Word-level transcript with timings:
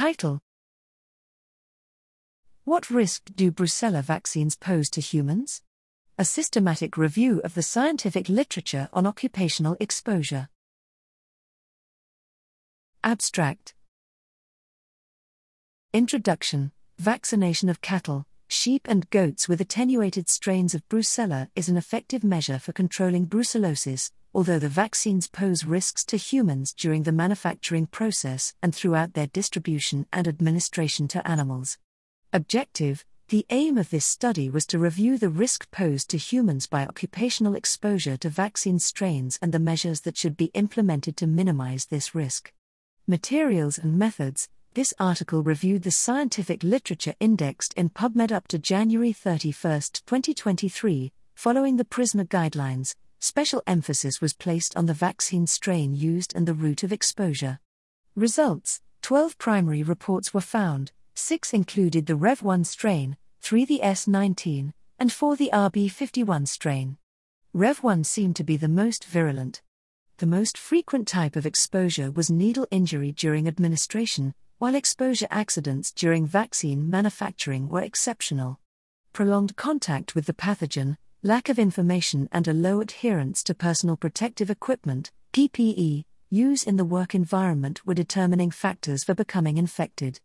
Title 0.00 0.40
What 2.64 2.88
risk 2.88 3.32
do 3.36 3.52
Brucella 3.52 4.02
vaccines 4.02 4.56
pose 4.56 4.88
to 4.92 5.00
humans? 5.02 5.60
A 6.16 6.24
systematic 6.24 6.96
review 6.96 7.42
of 7.44 7.52
the 7.52 7.60
scientific 7.60 8.30
literature 8.30 8.88
on 8.94 9.06
occupational 9.06 9.76
exposure. 9.78 10.48
Abstract 13.04 13.74
Introduction 15.92 16.72
Vaccination 16.98 17.68
of 17.68 17.82
cattle, 17.82 18.24
sheep, 18.48 18.88
and 18.88 19.10
goats 19.10 19.50
with 19.50 19.60
attenuated 19.60 20.30
strains 20.30 20.74
of 20.74 20.88
Brucella 20.88 21.50
is 21.54 21.68
an 21.68 21.76
effective 21.76 22.24
measure 22.24 22.58
for 22.58 22.72
controlling 22.72 23.26
brucellosis, 23.26 24.12
although 24.34 24.58
the 24.58 24.68
vaccines 24.68 25.26
pose 25.26 25.64
risks 25.64 26.04
to 26.04 26.16
humans 26.16 26.72
during 26.72 27.02
the 27.02 27.12
manufacturing 27.12 27.86
process 27.86 28.54
and 28.62 28.74
throughout 28.74 29.14
their 29.14 29.26
distribution 29.26 30.06
and 30.12 30.28
administration 30.28 31.08
to 31.08 31.26
animals. 31.28 31.78
Objective 32.32 33.04
The 33.28 33.46
aim 33.50 33.78
of 33.78 33.90
this 33.90 34.04
study 34.04 34.50
was 34.50 34.66
to 34.66 34.78
review 34.78 35.18
the 35.18 35.28
risk 35.28 35.70
posed 35.70 36.10
to 36.10 36.18
humans 36.18 36.66
by 36.66 36.86
occupational 36.86 37.54
exposure 37.54 38.16
to 38.18 38.28
vaccine 38.28 38.78
strains 38.78 39.38
and 39.40 39.52
the 39.52 39.58
measures 39.58 40.02
that 40.02 40.16
should 40.16 40.36
be 40.36 40.50
implemented 40.54 41.16
to 41.18 41.26
minimize 41.26 41.86
this 41.86 42.14
risk. 42.14 42.52
Materials 43.06 43.78
and 43.78 43.98
methods 43.98 44.48
this 44.74 44.94
article 45.00 45.42
reviewed 45.42 45.82
the 45.82 45.90
scientific 45.90 46.62
literature 46.62 47.14
indexed 47.18 47.74
in 47.74 47.90
PubMed 47.90 48.30
up 48.30 48.46
to 48.46 48.58
January 48.58 49.12
31, 49.12 49.80
2023, 50.06 51.12
following 51.34 51.76
the 51.76 51.84
PRISMA 51.84 52.26
guidelines, 52.26 52.94
special 53.20 53.62
emphasis 53.66 54.20
was 54.20 54.32
placed 54.32 54.74
on 54.76 54.86
the 54.86 54.94
vaccine 54.94 55.46
strain 55.46 55.94
used 55.94 56.34
and 56.34 56.48
the 56.48 56.54
route 56.54 56.82
of 56.82 56.92
exposure. 56.92 57.60
Results 58.16 58.80
12 59.02 59.36
primary 59.38 59.82
reports 59.82 60.32
were 60.32 60.40
found, 60.40 60.92
6 61.14 61.52
included 61.52 62.06
the 62.06 62.14
Rev1 62.14 62.64
strain, 62.64 63.16
3 63.42 63.64
the 63.66 63.80
S19, 63.82 64.72
and 64.98 65.12
4 65.12 65.36
the 65.36 65.50
RB51 65.52 66.48
strain. 66.48 66.96
Rev1 67.54 68.06
seemed 68.06 68.36
to 68.36 68.44
be 68.44 68.56
the 68.56 68.68
most 68.68 69.04
virulent. 69.04 69.62
The 70.16 70.26
most 70.26 70.56
frequent 70.56 71.06
type 71.06 71.36
of 71.36 71.46
exposure 71.46 72.10
was 72.10 72.30
needle 72.30 72.66
injury 72.70 73.12
during 73.12 73.46
administration, 73.46 74.34
while 74.58 74.74
exposure 74.74 75.26
accidents 75.30 75.92
during 75.92 76.26
vaccine 76.26 76.88
manufacturing 76.88 77.68
were 77.68 77.82
exceptional. 77.82 78.60
Prolonged 79.12 79.56
contact 79.56 80.14
with 80.14 80.26
the 80.26 80.34
pathogen, 80.34 80.96
lack 81.22 81.50
of 81.50 81.58
information 81.58 82.26
and 82.32 82.48
a 82.48 82.52
low 82.52 82.80
adherence 82.80 83.42
to 83.42 83.54
personal 83.54 83.94
protective 83.94 84.48
equipment, 84.48 85.10
PPE, 85.34 86.04
use 86.30 86.62
in 86.62 86.76
the 86.76 86.84
work 86.84 87.14
environment 87.14 87.84
were 87.84 87.92
determining 87.92 88.50
factors 88.50 89.04
for 89.04 89.14
becoming 89.14 89.58
infected. 89.58 90.18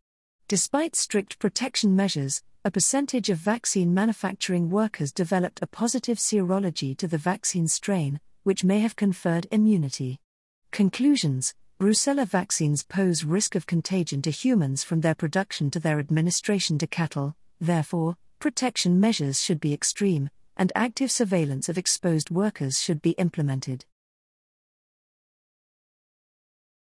Despite 0.48 0.96
strict 0.96 1.38
protection 1.38 1.98
measures, 1.98 2.44
a 2.64 2.72
percentage 2.72 3.30
of 3.30 3.38
vaccine 3.40 3.94
manufacturing 3.94 4.70
workers 4.70 5.12
developed 5.12 5.60
a 5.62 5.68
positive 5.68 6.18
serology 6.18 6.96
to 6.98 7.10
the 7.10 7.18
vaccine 7.18 7.68
strain, 7.68 8.22
which 8.44 8.64
may 8.64 8.80
have 8.80 8.96
conferred 8.96 9.48
immunity. 9.52 10.22
Conclusions 10.72 11.54
Brucella 11.78 12.26
vaccines 12.26 12.84
pose 12.84 13.26
risk 13.26 13.54
of 13.56 13.68
contagion 13.68 14.22
to 14.22 14.32
humans 14.32 14.86
from 14.86 15.02
their 15.02 15.16
production 15.16 15.70
to 15.72 15.80
their 15.80 16.00
administration 16.00 16.78
to 16.78 16.88
cattle, 16.88 17.36
therefore, 17.60 18.16
protection 18.40 18.98
measures 18.98 19.42
should 19.42 19.60
be 19.60 19.74
extreme, 19.74 20.30
and 20.58 20.72
active 20.76 21.12
surveillance 21.12 21.70
of 21.70 21.78
exposed 21.78 22.30
workers 22.30 22.82
should 22.82 23.02
be 23.02 23.12
implemented. 23.12 23.86